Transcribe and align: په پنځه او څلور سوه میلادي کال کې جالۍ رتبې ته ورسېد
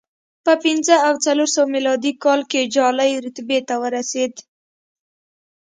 په 0.45 0.53
پنځه 0.63 0.95
او 1.07 1.13
څلور 1.25 1.49
سوه 1.55 1.67
میلادي 1.75 2.13
کال 2.23 2.41
کې 2.51 2.71
جالۍ 2.75 3.11
رتبې 3.25 3.59
ته 3.67 3.75
ورسېد 3.81 4.33